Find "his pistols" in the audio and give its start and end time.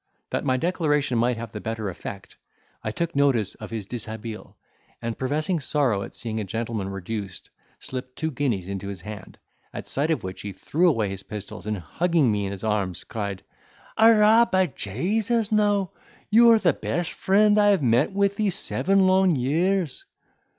11.09-11.67